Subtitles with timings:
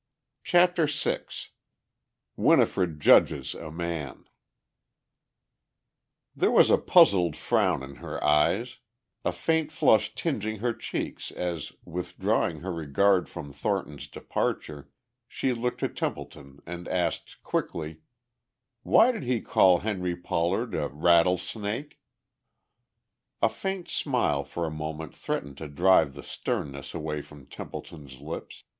[0.43, 1.19] CHAPTER VI
[2.35, 4.25] WINIFRED JUDGES A MAN
[6.35, 8.77] There was a puzzled frown in her eyes,
[9.23, 14.89] a faint flush tingeing her cheeks as, withdrawing her regard from Thornton's departure,
[15.27, 18.01] she looked to Templeton and asked quickly:
[18.81, 21.99] "Why did he call Henry Pollard a rattlesnake?"
[23.39, 28.63] A faint smile for a moment threatened to drive the sternness away from Templeton's lips.